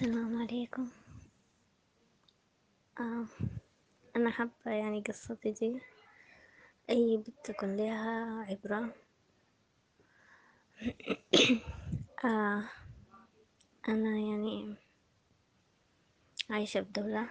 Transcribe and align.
السلام 0.00 0.42
عليكم. 0.42 0.90
آه 3.00 3.26
أنا 4.16 4.30
حابة 4.30 4.52
يعني 4.66 5.00
قصتي 5.00 5.52
دي 5.52 5.80
أي 6.90 7.16
بنت 7.16 7.36
تكون 7.44 7.76
لها 7.76 8.42
عبرة. 8.44 8.94
آه 12.24 12.64
أنا 13.88 14.10
يعني 14.18 14.74
عايشة 16.50 16.82
في 16.82 16.90
دولة 16.92 17.28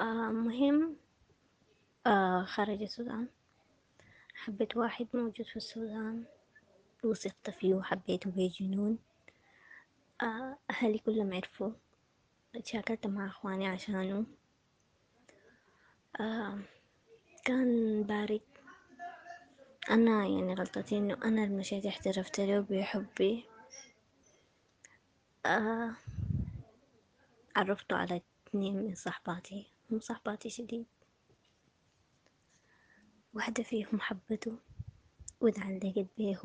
آه 0.00 0.30
مهم. 0.32 0.96
آه 2.06 2.44
خارج 2.44 2.82
السودان. 2.82 3.28
حبيت 4.34 4.76
واحد 4.76 5.06
موجود 5.14 5.46
في 5.46 5.56
السودان. 5.56 6.24
وثقت 7.04 7.50
فيه 7.50 7.74
وحبيته 7.74 8.30
بجنون 8.30 8.98
أهلي 10.22 10.98
كلهم 10.98 11.34
عرفوا 11.34 11.70
اتشاكلت 12.54 13.06
مع 13.06 13.26
أخواني 13.26 13.66
عشانه. 13.66 14.26
آه 16.20 16.58
كان 17.44 18.02
بارد. 18.02 18.40
أنا 19.90 20.26
يعني 20.26 20.54
غلطتي 20.54 20.98
إنه 20.98 21.14
أنا 21.24 21.44
اللي 21.44 21.56
مشيت 21.56 21.86
اعترفت 21.86 22.40
له 22.40 22.60
بحبي. 22.60 23.44
آه 25.46 25.94
عرفته 27.56 27.96
على 27.96 28.20
اتنين 28.46 28.76
من 28.76 28.94
صحباتي. 28.94 29.66
هم 29.90 30.00
صحباتي 30.00 30.50
شديد. 30.50 30.86
واحدة 33.34 33.62
فيهم 33.62 34.00
حبته 34.00 34.56
واتعلقت 35.40 36.06
بيه 36.18 36.36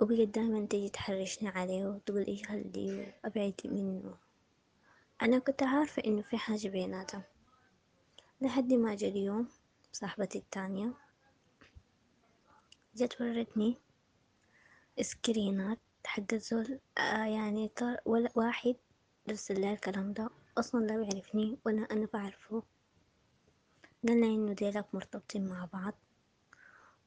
وبقت 0.00 0.28
دايما 0.28 0.66
تيجي 0.66 0.88
تحرشني 0.88 1.48
عليه 1.48 1.86
وتقول 1.86 2.26
إيش 2.26 2.46
خليه 2.46 3.18
وأبعد 3.24 3.54
منه. 3.64 4.14
أنا 5.22 5.38
كنت 5.38 5.62
عارفة 5.62 6.02
إنه 6.06 6.22
في 6.22 6.38
حاجة 6.38 6.68
بيناتهم. 6.68 7.22
لحد 8.40 8.72
ما 8.72 8.94
جا 8.94 9.08
اليوم 9.08 9.48
صاحبتي 9.92 10.38
التانية 10.38 10.92
جت 12.94 13.20
ورتني 13.20 13.76
سكرينات 15.00 15.78
حق 16.06 16.32
الزول 16.32 16.78
آه 16.98 17.24
يعني 17.24 17.70
ولا 18.06 18.30
واحد 18.34 18.76
رسل 19.30 19.60
لي 19.60 19.72
الكلام 19.72 20.12
ده. 20.12 20.30
أصلا 20.58 20.84
لا 20.86 20.96
بيعرفني 20.96 21.58
ولا 21.64 21.86
أنا 21.90 22.08
بعرفه. 22.14 22.62
قال 24.08 24.20
لي 24.20 24.26
إنه 24.26 24.52
ديلك 24.52 24.94
مرتبطين 24.94 25.46
مع 25.48 25.68
بعض 25.72 25.94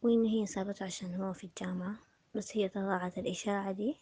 وإن 0.02 0.26
هي 0.26 0.46
سابته 0.46 0.86
عشان 0.86 1.16
هو 1.16 1.34
في 1.34 1.44
الجامعة. 1.44 1.96
بس 2.36 2.58
هي 2.58 2.70
طلعت 2.70 3.18
الإشاعة 3.18 3.72
دي. 3.72 3.98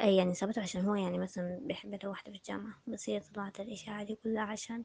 أي 0.00 0.16
يعني 0.16 0.34
سابته 0.34 0.62
عشان 0.62 0.84
هو 0.84 0.94
يعني 0.94 1.18
مثلا 1.18 1.60
بيحب 1.62 1.94
له 2.04 2.10
واحدة 2.10 2.32
في 2.32 2.38
الجامعة. 2.38 2.82
بس 2.86 3.10
هي 3.10 3.20
طلعت 3.20 3.60
الإشاعة 3.60 4.04
دي 4.04 4.14
كلها 4.14 4.42
عشان 4.42 4.84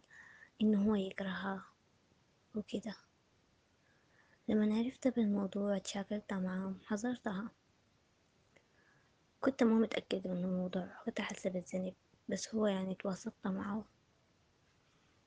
إنه 0.61 0.89
هو 0.89 0.95
يكرهها 0.95 1.65
وكده. 2.55 2.95
لما 4.47 4.77
عرفت 4.77 5.07
بالموضوع 5.07 5.77
اتشاكلت 5.77 6.33
معاهم 6.33 6.79
حذرتها. 6.85 7.51
كنت 9.41 9.63
ما 9.63 9.73
متأكدة 9.79 10.29
من 10.29 10.43
الموضوع 10.43 10.87
كنت 11.05 11.21
حاسة 11.21 11.49
بالذنب. 11.49 11.93
بس 12.29 12.55
هو 12.55 12.67
يعني 12.67 12.95
تواصلت 12.95 13.47
معه 13.47 13.85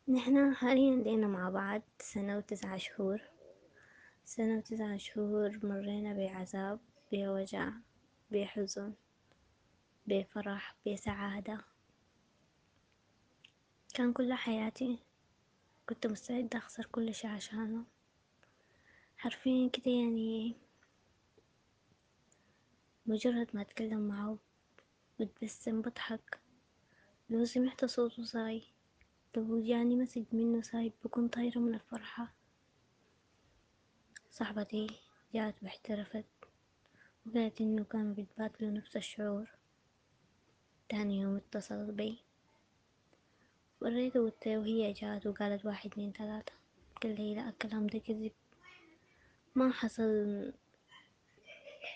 نحنا 0.08 0.54
حاليا 0.54 0.96
لينا 0.96 1.26
مع 1.26 1.50
بعض 1.50 1.82
سنة 1.98 2.36
وتسعة 2.38 2.76
شهور. 2.76 3.20
سنة 4.24 4.58
وتسعة 4.58 4.96
شهور 4.96 5.58
مرينا 5.62 6.14
بعذاب. 6.14 6.80
بوجع 7.12 7.70
بحزن 8.30 8.94
بفرح 10.06 10.76
بسعادة. 10.86 11.64
كان 13.94 14.12
كل 14.12 14.32
حياتي 14.32 14.98
كنت 15.88 16.06
مستعدة 16.06 16.58
أخسر 16.58 16.84
كل 16.84 17.14
شي 17.14 17.26
عشانه. 17.26 17.84
حرفيا 19.16 19.68
كده 19.68 19.90
يعني 19.90 20.54
مجرد 23.06 23.48
ما 23.54 23.60
أتكلم 23.60 24.08
معه 24.08 24.38
بتبسم 25.20 25.82
بضحك. 25.82 26.40
لو 27.30 27.44
سمعت 27.44 27.84
صوته 27.84 28.24
ساي 28.24 28.62
لو 29.36 29.62
جاني 29.62 29.96
message 29.96 30.24
منه 30.32 30.62
ساي 30.62 30.92
بكون 31.04 31.28
طايرة 31.28 31.58
من 31.58 31.74
الفرحة. 31.74 32.34
صاحبتي 34.30 34.86
جات 35.34 35.62
واعترفت 35.62 36.37
وقالت 37.28 37.60
إنه 37.60 37.84
كانوا 37.84 38.14
بيتبادلوا 38.14 38.70
نفس 38.70 38.96
الشعور. 38.96 39.48
تاني 40.88 41.20
يوم 41.20 41.36
اتصل 41.36 41.92
بي. 41.92 42.18
وريته 43.80 44.20
قلت 44.20 44.46
وهي 44.46 44.92
جات 44.92 45.26
وقالت 45.26 45.64
واحد 45.64 45.90
اتنين 45.90 46.12
تلاتة. 46.12 46.52
قال 47.02 47.14
لي 47.14 47.34
لا 47.34 47.48
الكلام 47.48 47.86
ده 47.86 47.98
كذب. 47.98 48.32
ما 49.54 49.72
حصل 49.72 50.52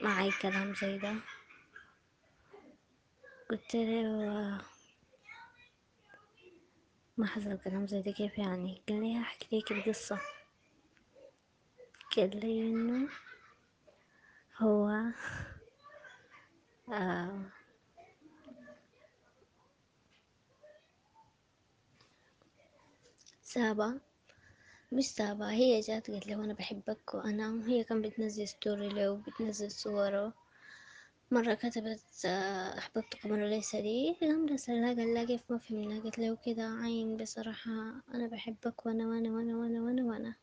معي 0.02 0.30
كلام 0.42 0.74
زي 0.74 0.98
ده. 0.98 1.14
قلت 3.50 3.74
له 3.76 4.60
ما 7.16 7.26
حصل 7.26 7.58
كلام 7.58 7.86
زي 7.86 8.02
ده 8.02 8.12
كيف 8.12 8.38
يعني؟ 8.38 8.82
قال 8.88 9.00
لي 9.02 9.18
هحكي 9.18 9.56
ليك 9.56 9.72
القصة. 9.72 10.20
قال 12.16 12.40
لي 12.40 12.62
إنه 12.62 13.08
هو 14.62 14.88
آه 16.92 17.32
سابا. 23.42 24.00
مش 24.92 25.04
سابا 25.06 25.50
هي 25.50 25.80
جات 25.80 26.10
قالت 26.10 26.26
له 26.26 26.34
أنا 26.44 26.52
بحبك 26.54 27.14
وأنا 27.14 27.66
هي 27.68 27.84
كان 27.84 28.02
بتنزل 28.02 28.48
ستوري 28.48 28.88
له 28.88 29.10
وبتنزل 29.10 29.70
صوره. 29.70 30.32
مرة 31.30 31.54
كتبت 31.54 32.00
آه، 32.26 32.78
أحببتكم 32.78 33.30
وليس 33.30 33.74
لي. 33.74 34.16
قام 34.20 34.46
رسلها 34.46 34.94
قال 34.94 35.14
لها 35.14 35.24
كيف 35.24 35.40
ما 35.50 35.58
فهمنا 35.58 36.00
قلت 36.00 36.18
له 36.18 36.38
كده 36.46 36.62
عين 36.82 37.16
بصراحة. 37.16 37.72
أنا 38.14 38.26
بحبك 38.26 38.86
وأنا 38.86 39.08
وأنا 39.08 39.30
وأنا 39.30 39.56
وأنا 39.56 39.80
وأنا 39.82 40.02
وأنا. 40.04 40.34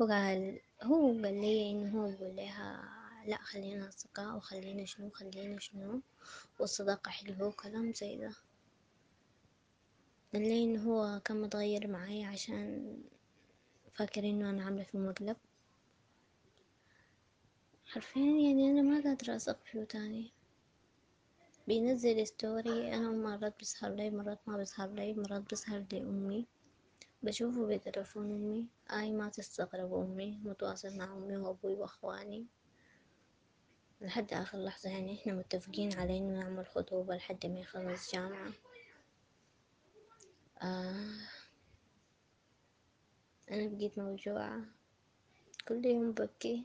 هو 0.00 0.06
قال 0.06 0.60
هو 0.82 1.06
قال 1.08 1.40
لي 1.40 1.70
إنه 1.70 1.98
هو 2.00 2.08
بيقول 2.10 2.36
لها 2.36 2.88
لأ 3.26 3.36
خلينا 3.36 3.88
أصدقاء 3.88 4.36
وخلينا 4.36 4.84
شنو 4.84 5.10
خلينا 5.10 5.60
شنو 5.60 6.00
والصداقة 6.60 7.10
حلوة 7.10 7.48
وكلام 7.48 7.92
زي 7.92 8.16
ده. 8.16 8.32
قال 10.32 10.42
لي 10.42 10.64
إنه 10.64 10.82
هو 10.82 11.20
كان 11.20 11.40
متغير 11.42 11.86
معايا 11.86 12.26
عشان 12.28 12.96
فاكر 13.94 14.24
إنه 14.24 14.50
أنا 14.50 14.64
عاملة 14.64 14.84
فيه 14.84 14.98
مقلب. 14.98 15.36
حرفيا 17.86 18.20
يعني 18.22 18.70
أنا 18.70 18.82
ما 18.82 19.02
قادرة 19.04 19.36
أثق 19.36 19.58
فيه 19.64 19.84
تاني. 19.84 20.32
بينزل 21.68 22.26
ستوري 22.26 22.94
أنا 22.94 23.10
مرات 23.10 23.60
بسهر 23.60 23.94
لي 23.94 24.10
مرات 24.10 24.38
ما 24.46 24.56
بسهر 24.56 24.88
لي 24.90 25.14
مرات 25.14 25.52
بسهر 25.52 25.84
لأمي 25.92 26.46
بشوفه 27.22 27.66
بتلفون 27.66 28.30
أمي. 28.30 28.66
أي 28.90 29.12
ما 29.12 29.28
تستغرب 29.28 29.94
أمي 29.94 30.40
متواصل 30.44 30.96
مع 30.98 31.04
أمي 31.04 31.36
وأبوي 31.36 31.74
وأخواني. 31.74 32.46
لحد 34.00 34.32
آخر 34.32 34.58
لحظة 34.58 34.90
يعني 34.90 35.14
إحنا 35.14 35.32
متفقين 35.34 35.92
على 35.98 36.18
إنه 36.18 36.40
نعمل 36.40 36.66
خطوبة 36.66 37.16
لحد 37.16 37.46
ما 37.46 37.60
يخلص 37.60 38.12
جامعة. 38.14 38.52
آه 40.62 41.16
أنا 43.50 43.66
بقيت 43.68 43.98
موجوعة. 43.98 44.60
كل 45.68 45.86
يوم 45.86 46.12
ببكي. 46.12 46.64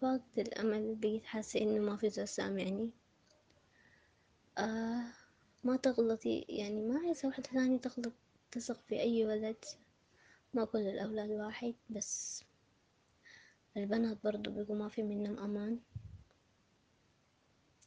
فاقد 0.00 0.38
الأمل 0.38 0.94
بقيت 0.94 1.24
حاسة 1.24 1.60
إنه 1.60 1.82
ما 1.82 1.96
في 1.96 2.10
زول 2.10 2.28
سامعني. 2.28 2.90
آه 4.58 5.02
ما 5.64 5.76
تغلطي 5.76 6.44
يعني 6.48 6.82
ما 6.82 7.00
عايزة 7.00 7.28
واحدة 7.28 7.50
ثانية 7.50 7.78
تغلط 7.78 8.12
تثق 8.50 8.80
في 8.88 9.00
أي 9.00 9.26
ولد. 9.26 9.64
ما 10.54 10.64
كل 10.64 10.78
الأولاد 10.78 11.30
واحد 11.30 11.74
بس. 11.90 12.44
البنات 13.76 14.18
برضو 14.24 14.50
بيقوا 14.50 14.76
ما 14.76 14.88
في 14.88 15.02
منهم 15.02 15.38
أمان. 15.38 15.80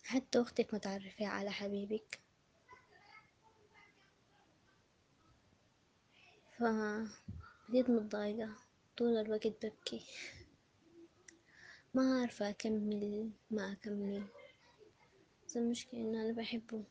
حتى 0.03 0.41
أختك 0.41 0.73
ما 0.73 0.79
تعرفيها 0.79 1.27
على 1.27 1.51
حبيبك. 1.51 2.19
ف 6.57 6.63
بقيت 7.69 7.89
متضايقة. 7.89 8.55
طول 8.97 9.17
الوقت 9.17 9.65
ببكي. 9.65 10.05
ما 11.93 12.19
عارفة 12.21 12.49
أكمل 12.49 13.29
ما 13.51 13.71
أكمل. 13.71 14.23
بس 15.47 15.57
المشكلة 15.57 16.01
إنه 16.01 16.21
أنا 16.21 16.31
بحبه 16.33 16.83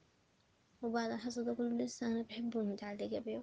وبعد 0.82 1.10
الحصة 1.10 1.42
ده 1.44 1.54
كله 1.54 1.84
لسه 1.84 2.06
أنا 2.06 2.22
بحبه 2.22 2.60
ومتعلقة 2.60 3.18
بيه 3.18 3.42